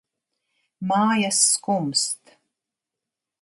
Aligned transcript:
Mājas 0.91 1.41
skumst. 1.49 2.35